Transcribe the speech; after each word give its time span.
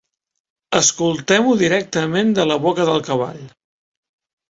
Escoltem-ho 0.79 1.53
directament 1.61 2.35
de 2.41 2.49
la 2.53 2.61
boca 2.67 2.91
del 2.91 3.07
cavall. 3.13 3.41